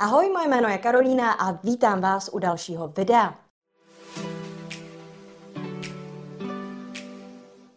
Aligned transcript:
Ahoj, 0.00 0.30
moje 0.30 0.48
jméno 0.48 0.68
je 0.68 0.78
Karolína 0.78 1.32
a 1.32 1.52
vítám 1.52 2.00
vás 2.00 2.30
u 2.32 2.38
dalšího 2.38 2.88
videa. 2.88 3.34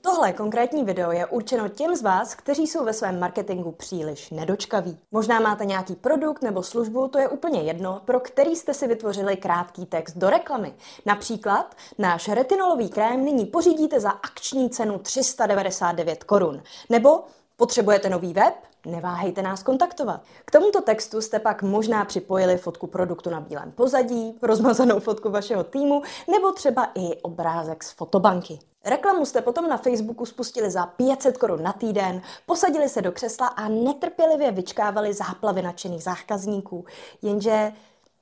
Tohle 0.01 0.33
konkrétní 0.33 0.83
video 0.83 1.11
je 1.11 1.25
určeno 1.25 1.69
těm 1.69 1.95
z 1.95 2.01
vás, 2.01 2.35
kteří 2.35 2.67
jsou 2.67 2.85
ve 2.85 2.93
svém 2.93 3.19
marketingu 3.19 3.71
příliš 3.71 4.29
nedočkaví. 4.29 4.99
Možná 5.11 5.39
máte 5.39 5.65
nějaký 5.65 5.95
produkt 5.95 6.41
nebo 6.41 6.63
službu, 6.63 7.07
to 7.07 7.19
je 7.19 7.27
úplně 7.27 7.61
jedno, 7.61 8.01
pro 8.05 8.19
který 8.19 8.55
jste 8.55 8.73
si 8.73 8.87
vytvořili 8.87 9.37
krátký 9.37 9.85
text 9.85 10.17
do 10.17 10.29
reklamy. 10.29 10.73
Například 11.05 11.75
náš 11.97 12.27
retinolový 12.27 12.89
krém 12.89 13.25
nyní 13.25 13.45
pořídíte 13.45 13.99
za 13.99 14.09
akční 14.09 14.69
cenu 14.69 14.99
399 14.99 16.23
korun. 16.23 16.63
Nebo 16.89 17.23
potřebujete 17.57 18.09
nový 18.09 18.33
web? 18.33 18.70
Neváhejte 18.85 19.41
nás 19.41 19.63
kontaktovat. 19.63 20.21
K 20.45 20.51
tomuto 20.51 20.81
textu 20.81 21.21
jste 21.21 21.39
pak 21.39 21.63
možná 21.63 22.05
připojili 22.05 22.57
fotku 22.57 22.87
produktu 22.87 23.29
na 23.29 23.39
bílém 23.39 23.71
pozadí, 23.71 24.39
rozmazanou 24.41 24.99
fotku 24.99 25.29
vašeho 25.29 25.63
týmu 25.63 26.01
nebo 26.31 26.51
třeba 26.51 26.91
i 26.95 27.15
obrázek 27.21 27.83
z 27.83 27.91
fotobanky. 27.91 28.59
Reklamu 28.85 29.25
jste 29.25 29.41
potom 29.41 29.69
na 29.69 29.77
Facebooku 29.77 30.25
spustili 30.25 30.71
za 30.71 30.85
500 30.85 31.37
korun 31.37 31.63
na 31.63 31.73
týden, 31.73 32.21
posadili 32.45 32.89
se 32.89 33.01
do 33.01 33.11
křesla 33.11 33.47
a 33.47 33.67
netrpělivě 33.69 34.51
vyčkávali 34.51 35.13
záplavy 35.13 35.61
nadšených 35.61 36.03
zákazníků, 36.03 36.85
jenže 37.21 37.71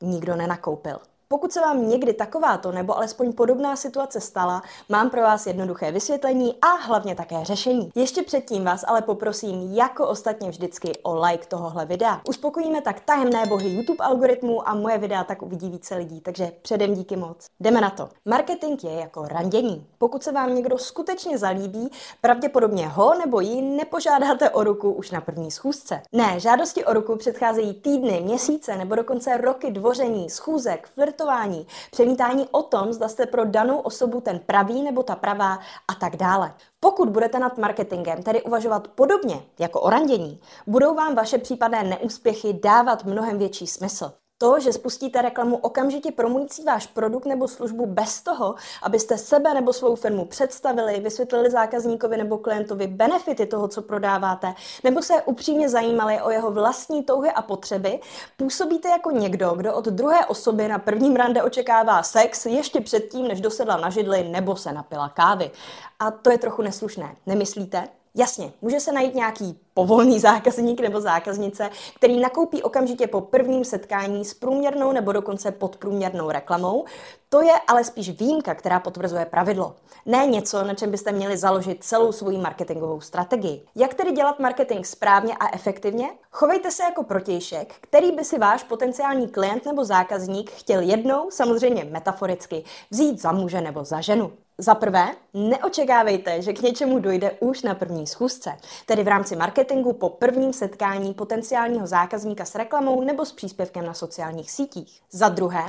nikdo 0.01 0.35
nenakoupil. 0.35 0.99
Pokud 1.31 1.51
se 1.51 1.61
vám 1.61 1.89
někdy 1.89 2.13
takováto 2.13 2.71
nebo 2.71 2.97
alespoň 2.97 3.33
podobná 3.33 3.75
situace 3.75 4.21
stala, 4.21 4.63
mám 4.89 5.09
pro 5.09 5.21
vás 5.21 5.47
jednoduché 5.47 5.91
vysvětlení 5.91 6.55
a 6.61 6.67
hlavně 6.67 7.15
také 7.15 7.45
řešení. 7.45 7.91
Ještě 7.95 8.23
předtím 8.23 8.63
vás 8.63 8.85
ale 8.87 9.01
poprosím, 9.01 9.75
jako 9.75 10.07
ostatně 10.07 10.49
vždycky, 10.49 10.91
o 11.03 11.21
like 11.21 11.47
tohohle 11.47 11.85
videa. 11.85 12.21
Uspokojíme 12.27 12.81
tak 12.81 12.99
tajemné 12.99 13.45
bohy 13.45 13.69
YouTube 13.69 14.03
algoritmu 14.03 14.69
a 14.69 14.75
moje 14.75 14.97
videa 14.97 15.23
tak 15.23 15.41
uvidí 15.41 15.69
více 15.69 15.95
lidí, 15.95 16.21
takže 16.21 16.51
předem 16.61 16.93
díky 16.93 17.15
moc. 17.15 17.47
Jdeme 17.59 17.81
na 17.81 17.89
to. 17.89 18.09
Marketing 18.25 18.83
je 18.83 18.93
jako 18.93 19.27
randění. 19.27 19.85
Pokud 19.97 20.23
se 20.23 20.31
vám 20.31 20.55
někdo 20.55 20.77
skutečně 20.77 21.37
zalíbí, 21.37 21.91
pravděpodobně 22.21 22.87
ho 22.87 23.13
nebo 23.17 23.39
ji 23.39 23.61
nepožádáte 23.61 24.49
o 24.49 24.63
ruku 24.63 24.91
už 24.91 25.11
na 25.11 25.21
první 25.21 25.51
schůzce. 25.51 26.01
Ne, 26.11 26.39
žádosti 26.39 26.85
o 26.85 26.93
ruku 26.93 27.15
předcházejí 27.15 27.73
týdny, 27.73 28.21
měsíce 28.23 28.77
nebo 28.77 28.95
dokonce 28.95 29.37
roky 29.37 29.71
dvoření, 29.71 30.29
schůzek, 30.29 30.87
flirt 30.87 31.18
testování, 31.19 31.67
přemítání 31.91 32.47
o 32.51 32.63
tom, 32.63 32.93
zda 32.93 33.07
jste 33.07 33.25
pro 33.25 33.45
danou 33.45 33.77
osobu 33.77 34.21
ten 34.21 34.39
pravý 34.39 34.83
nebo 34.83 35.03
ta 35.03 35.15
pravá 35.15 35.59
a 35.87 35.95
tak 35.99 36.15
dále. 36.15 36.53
Pokud 36.79 37.09
budete 37.09 37.39
nad 37.39 37.57
marketingem 37.57 38.23
tedy 38.23 38.41
uvažovat 38.41 38.87
podobně 38.87 39.41
jako 39.59 39.81
o 39.81 39.89
randění, 39.89 40.39
budou 40.67 40.95
vám 40.95 41.15
vaše 41.15 41.37
případné 41.37 41.83
neúspěchy 41.83 42.53
dávat 42.63 43.05
mnohem 43.05 43.37
větší 43.37 43.67
smysl. 43.67 44.11
To, 44.41 44.59
že 44.59 44.73
spustíte 44.73 45.21
reklamu 45.21 45.57
okamžitě 45.57 46.11
promující 46.11 46.63
váš 46.63 46.87
produkt 46.87 47.25
nebo 47.25 47.47
službu 47.47 47.85
bez 47.85 48.21
toho, 48.21 48.55
abyste 48.83 49.17
sebe 49.17 49.53
nebo 49.53 49.73
svou 49.73 49.95
firmu 49.95 50.25
představili, 50.25 50.99
vysvětlili 50.99 51.51
zákazníkovi 51.51 52.17
nebo 52.17 52.37
klientovi 52.37 52.87
benefity 52.87 53.45
toho, 53.45 53.67
co 53.67 53.81
prodáváte, 53.81 54.53
nebo 54.83 55.01
se 55.01 55.21
upřímně 55.21 55.69
zajímali 55.69 56.21
o 56.21 56.29
jeho 56.29 56.51
vlastní 56.51 57.03
touhy 57.03 57.31
a 57.31 57.41
potřeby, 57.41 57.99
působíte 58.37 58.89
jako 58.89 59.11
někdo, 59.11 59.53
kdo 59.55 59.75
od 59.75 59.85
druhé 59.85 60.25
osoby 60.25 60.67
na 60.67 60.79
prvním 60.79 61.15
rande 61.15 61.43
očekává 61.43 62.03
sex 62.03 62.45
ještě 62.45 62.81
předtím, 62.81 63.27
než 63.27 63.41
dosedla 63.41 63.77
na 63.77 63.89
židli 63.89 64.23
nebo 64.23 64.55
se 64.55 64.71
napila 64.71 65.09
kávy. 65.09 65.51
A 65.99 66.11
to 66.11 66.31
je 66.31 66.37
trochu 66.37 66.61
neslušné, 66.61 67.15
nemyslíte? 67.25 67.87
Jasně, 68.15 68.53
může 68.61 68.79
se 68.79 68.91
najít 68.91 69.15
nějaký 69.15 69.59
povolný 69.79 70.19
zákazník 70.19 70.81
nebo 70.81 71.01
zákaznice, 71.01 71.69
který 71.95 72.19
nakoupí 72.19 72.63
okamžitě 72.63 73.07
po 73.07 73.21
prvním 73.21 73.65
setkání 73.65 74.25
s 74.25 74.33
průměrnou 74.33 74.91
nebo 74.91 75.11
dokonce 75.11 75.51
podprůměrnou 75.51 76.31
reklamou. 76.31 76.85
To 77.31 77.41
je 77.41 77.53
ale 77.67 77.83
spíš 77.83 78.09
výjimka, 78.09 78.55
která 78.55 78.79
potvrzuje 78.79 79.25
pravidlo. 79.25 79.75
Ne 80.05 80.27
něco, 80.27 80.63
na 80.63 80.73
čem 80.73 80.91
byste 80.91 81.11
měli 81.11 81.37
založit 81.37 81.83
celou 81.83 82.11
svou 82.11 82.37
marketingovou 82.37 83.01
strategii. 83.01 83.65
Jak 83.75 83.93
tedy 83.93 84.11
dělat 84.11 84.39
marketing 84.39 84.85
správně 84.85 85.33
a 85.39 85.55
efektivně? 85.55 86.09
Chovejte 86.31 86.71
se 86.71 86.83
jako 86.83 87.03
protějšek, 87.03 87.75
který 87.81 88.11
by 88.11 88.25
si 88.25 88.39
váš 88.39 88.63
potenciální 88.63 89.27
klient 89.27 89.65
nebo 89.65 89.85
zákazník 89.85 90.51
chtěl 90.51 90.81
jednou, 90.81 91.31
samozřejmě 91.31 91.83
metaforicky, 91.83 92.63
vzít 92.91 93.21
za 93.21 93.31
muže 93.31 93.61
nebo 93.61 93.83
za 93.83 94.01
ženu. 94.01 94.31
Za 94.61 94.75
prvé, 94.75 95.07
neočekávejte, 95.33 96.41
že 96.41 96.53
k 96.53 96.61
něčemu 96.61 96.99
dojde 96.99 97.31
už 97.39 97.61
na 97.61 97.75
první 97.75 98.07
schůzce, 98.07 98.57
tedy 98.85 99.03
v 99.03 99.07
rámci 99.07 99.35
marketingu 99.35 99.93
po 99.93 100.09
prvním 100.09 100.53
setkání 100.53 101.13
potenciálního 101.13 101.87
zákazníka 101.87 102.45
s 102.45 102.55
reklamou 102.55 103.03
nebo 103.03 103.25
s 103.25 103.31
příspěvkem 103.31 103.85
na 103.85 103.93
sociálních 103.93 104.51
sítích. 104.51 105.01
Za 105.11 105.29
druhé, 105.29 105.63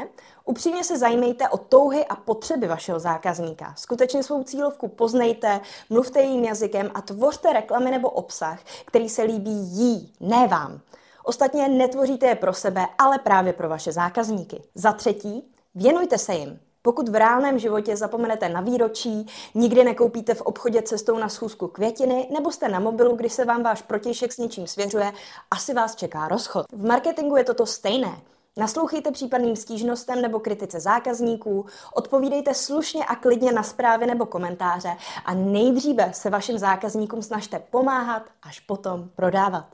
upřímně 0.45 0.85
se 0.85 0.99
zajímejte 0.99 1.49
o 1.51 1.59
touhy 1.59 2.07
a 2.07 2.17
potřeby 2.17 2.69
vašeho 2.69 2.99
zákazníka. 2.99 3.75
Skutečně 3.77 4.23
svou 4.23 4.43
cílovku 4.43 4.89
poznejte, 4.89 5.61
mluvte 5.91 6.21
jejím 6.21 6.45
jazykem 6.45 6.91
a 6.95 7.01
tvořte 7.01 7.53
reklamy 7.53 7.91
nebo 7.91 8.11
obsah, 8.11 8.61
který 8.85 9.09
se 9.09 9.23
líbí 9.23 9.51
jí, 9.51 10.13
ne 10.21 10.49
vám. 10.49 10.81
Ostatně 11.25 11.69
netvoříte 11.69 12.27
je 12.27 12.35
pro 12.35 12.53
sebe, 12.53 12.87
ale 12.99 13.19
právě 13.19 13.53
pro 13.53 13.69
vaše 13.69 13.93
zákazníky. 13.93 14.63
Za 14.75 14.93
třetí, 14.93 15.53
věnujte 15.75 16.19
se 16.19 16.35
jim. 16.35 16.61
Pokud 16.83 17.09
v 17.09 17.15
reálném 17.15 17.59
životě 17.59 17.97
zapomenete 17.97 18.49
na 18.49 18.61
výročí, 18.61 19.27
nikdy 19.55 19.85
nekoupíte 19.85 20.35
v 20.35 20.43
obchodě 20.43 20.83
cestou 20.83 21.19
na 21.19 21.29
schůzku 21.29 21.69
květiny, 21.69 22.29
nebo 22.35 22.53
jste 22.53 22.69
na 22.69 22.81
mobilu, 22.81 23.17
když 23.17 23.33
se 23.33 23.45
vám 23.45 23.63
váš 23.63 23.83
protějšek 23.83 24.33
s 24.33 24.39
něčím 24.39 24.67
svěřuje, 24.67 25.13
asi 25.51 25.75
vás 25.75 25.97
čeká 25.97 26.29
rozchod. 26.29 26.67
V 26.73 26.87
marketingu 26.87 27.37
je 27.37 27.45
toto 27.45 27.67
stejné. 27.67 28.21
Naslouchejte 28.57 29.11
případným 29.11 29.57
stížnostem 29.57 30.23
nebo 30.23 30.41
kritice 30.41 30.81
zákazníků, 30.81 31.67
odpovídejte 31.95 32.55
slušně 32.55 33.05
a 33.05 33.15
klidně 33.17 33.53
na 33.53 33.63
zprávy 33.63 34.07
nebo 34.07 34.27
komentáře 34.27 34.97
a 35.25 35.35
nejdříve 35.35 36.13
se 36.13 36.31
vašim 36.31 36.59
zákazníkům 36.59 37.23
snažte 37.23 37.59
pomáhat, 37.59 38.23
až 38.43 38.61
potom 38.61 39.09
prodávat. 39.17 39.67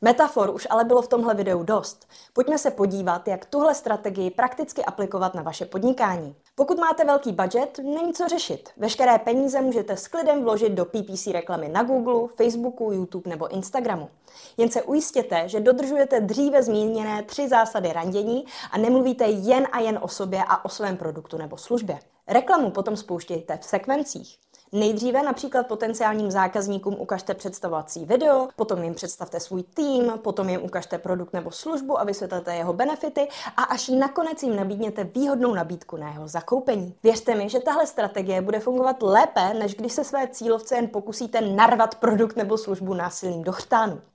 Metafor 0.00 0.50
už 0.54 0.66
ale 0.70 0.84
bylo 0.84 1.02
v 1.02 1.08
tomhle 1.08 1.34
videu 1.34 1.62
dost. 1.62 2.08
Pojďme 2.32 2.58
se 2.58 2.70
podívat, 2.70 3.28
jak 3.28 3.44
tuhle 3.44 3.74
strategii 3.74 4.30
prakticky 4.30 4.84
aplikovat 4.84 5.34
na 5.34 5.42
vaše 5.42 5.66
podnikání. 5.66 6.36
Pokud 6.58 6.78
máte 6.78 7.04
velký 7.04 7.32
budget, 7.32 7.80
není 7.82 8.12
co 8.12 8.28
řešit. 8.28 8.68
Veškeré 8.76 9.18
peníze 9.18 9.60
můžete 9.60 9.96
s 9.96 10.08
klidem 10.08 10.42
vložit 10.42 10.72
do 10.72 10.84
PPC 10.84 11.26
reklamy 11.26 11.68
na 11.68 11.82
Google, 11.82 12.28
Facebooku, 12.36 12.92
YouTube 12.92 13.30
nebo 13.30 13.48
Instagramu. 13.48 14.08
Jen 14.56 14.70
se 14.70 14.82
ujistěte, 14.82 15.48
že 15.48 15.60
dodržujete 15.60 16.20
dříve 16.20 16.62
zmíněné 16.62 17.22
tři 17.22 17.48
zásady 17.48 17.92
randění 17.92 18.44
a 18.70 18.78
nemluvíte 18.78 19.24
jen 19.24 19.66
a 19.72 19.80
jen 19.80 19.98
o 20.02 20.08
sobě 20.08 20.44
a 20.48 20.64
o 20.64 20.68
svém 20.68 20.96
produktu 20.96 21.38
nebo 21.38 21.56
službě. 21.56 21.98
Reklamu 22.28 22.70
potom 22.70 22.96
spouštějte 22.96 23.58
v 23.62 23.64
sekvencích. 23.64 24.38
Nejdříve 24.72 25.22
například 25.22 25.66
potenciálním 25.66 26.30
zákazníkům 26.30 26.94
ukažte 26.98 27.34
představovací 27.34 28.04
video, 28.04 28.48
potom 28.56 28.82
jim 28.82 28.94
představte 28.94 29.40
svůj 29.40 29.62
tým, 29.62 30.12
potom 30.22 30.48
jim 30.48 30.64
ukažte 30.64 30.98
produkt 30.98 31.32
nebo 31.32 31.50
službu 31.50 32.00
a 32.00 32.04
vysvětlete 32.04 32.56
jeho 32.56 32.72
benefity 32.72 33.28
a 33.56 33.62
až 33.62 33.88
nakonec 33.88 34.42
jim 34.42 34.56
nabídněte 34.56 35.04
výhodnou 35.04 35.54
nabídku 35.54 35.96
na 35.96 36.10
jeho 36.10 36.28
zakoupení. 36.28 36.94
Věřte 37.02 37.34
mi, 37.34 37.48
že 37.48 37.60
tahle 37.60 37.86
strategie 37.86 38.40
bude 38.40 38.60
fungovat 38.60 39.02
lépe, 39.02 39.54
než 39.54 39.74
když 39.74 39.92
se 39.92 40.04
své 40.04 40.28
cílovce 40.28 40.76
jen 40.76 40.88
pokusíte 40.88 41.40
narvat 41.40 41.94
produkt 41.94 42.36
nebo 42.36 42.58
službu 42.58 42.94
násilným 42.94 43.42
do. 43.42 43.52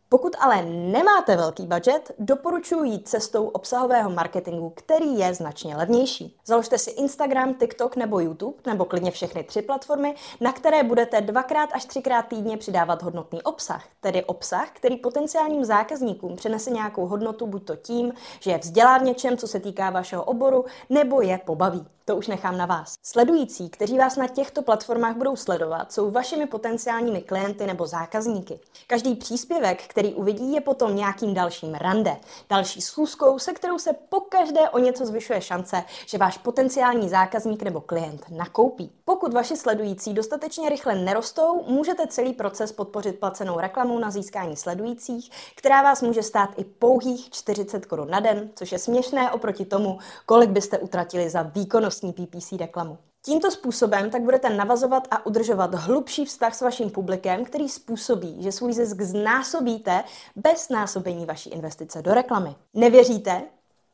Pokud 0.09 0.35
ale 0.39 0.65
nemáte 0.65 1.35
velký 1.35 1.67
budget, 1.67 2.11
doporučuji 2.19 2.83
jít 2.83 3.07
cestou 3.07 3.47
obsahového 3.47 4.09
marketingu, 4.09 4.69
který 4.69 5.19
je 5.19 5.33
značně 5.33 5.75
levnější. 5.75 6.37
Založte 6.45 6.77
si 6.77 6.89
Instagram, 6.91 7.53
TikTok 7.53 7.95
nebo 7.95 8.19
YouTube, 8.19 8.57
nebo 8.65 8.85
klidně 8.85 9.11
všechny 9.11 9.43
tři 9.43 9.61
platformy, 9.61 10.15
na 10.41 10.53
které 10.53 10.83
budete 10.83 11.21
dvakrát 11.21 11.69
až 11.73 11.85
třikrát 11.85 12.21
týdně 12.21 12.57
přidávat 12.57 13.03
hodnotný 13.03 13.41
obsah, 13.41 13.85
tedy 14.01 14.25
obsah, 14.25 14.71
který 14.71 14.97
potenciálním 14.97 15.65
zákazníkům 15.65 16.35
přinese 16.35 16.71
nějakou 16.71 17.05
hodnotu 17.05 17.47
buď 17.47 17.65
to 17.65 17.75
tím, 17.75 18.13
že 18.39 18.51
je 18.51 18.57
vzdělá 18.57 18.97
v 18.97 19.03
něčem, 19.03 19.37
co 19.37 19.47
se 19.47 19.59
týká 19.59 19.89
vašeho 19.89 20.23
oboru, 20.23 20.65
nebo 20.89 21.21
je 21.21 21.37
pobaví. 21.45 21.85
To 22.05 22.15
už 22.15 22.27
nechám 22.27 22.57
na 22.57 22.65
vás. 22.65 22.93
Sledující, 23.03 23.69
kteří 23.69 23.97
vás 23.97 24.15
na 24.15 24.27
těchto 24.27 24.61
platformách 24.61 25.15
budou 25.15 25.35
sledovat, 25.35 25.93
jsou 25.93 26.11
vašimi 26.11 26.45
potenciálními 26.45 27.21
klienty 27.21 27.67
nebo 27.67 27.87
zákazníky. 27.87 28.59
Každý 28.87 29.15
příspěvek, 29.15 29.83
který 29.87 30.13
uvidí, 30.13 30.53
je 30.53 30.61
potom 30.61 30.95
nějakým 30.95 31.33
dalším 31.33 31.75
rande, 31.75 32.17
další 32.49 32.81
schůzkou, 32.81 33.39
se 33.39 33.53
kterou 33.53 33.77
se 33.79 33.93
pokaždé 33.93 34.69
o 34.69 34.79
něco 34.79 35.05
zvyšuje 35.05 35.41
šance, 35.41 35.83
že 36.05 36.17
váš 36.17 36.37
potenciální 36.37 37.09
zákazník 37.09 37.63
nebo 37.63 37.81
klient 37.81 38.25
nakoupí. 38.29 38.91
Pokud 39.23 39.33
vaši 39.33 39.57
sledující 39.57 40.13
dostatečně 40.13 40.69
rychle 40.69 40.95
nerostou, 40.95 41.63
můžete 41.67 42.07
celý 42.07 42.33
proces 42.33 42.71
podpořit 42.71 43.19
placenou 43.19 43.59
reklamou 43.59 43.99
na 43.99 44.11
získání 44.11 44.55
sledujících, 44.55 45.31
která 45.55 45.81
vás 45.81 46.01
může 46.01 46.23
stát 46.23 46.49
i 46.57 46.63
pouhých 46.63 47.29
40 47.29 47.85
korun 47.85 48.09
na 48.09 48.19
den, 48.19 48.49
což 48.55 48.71
je 48.71 48.79
směšné 48.79 49.31
oproti 49.31 49.65
tomu, 49.65 49.99
kolik 50.25 50.49
byste 50.49 50.77
utratili 50.79 51.29
za 51.29 51.41
výkonnost 51.41 52.03
výkonnostní 52.03 52.13
PPC 52.13 52.51
reklamu. 52.51 52.97
Tímto 53.25 53.51
způsobem 53.51 54.09
tak 54.09 54.21
budete 54.21 54.49
navazovat 54.49 55.07
a 55.11 55.25
udržovat 55.25 55.75
hlubší 55.75 56.25
vztah 56.25 56.55
s 56.55 56.61
vaším 56.61 56.89
publikem, 56.89 57.45
který 57.45 57.69
způsobí, 57.69 58.43
že 58.43 58.51
svůj 58.51 58.73
zisk 58.73 59.01
znásobíte 59.01 60.03
bez 60.35 60.69
násobení 60.69 61.25
vaší 61.25 61.49
investice 61.49 62.01
do 62.01 62.13
reklamy. 62.13 62.55
Nevěříte? 62.73 63.41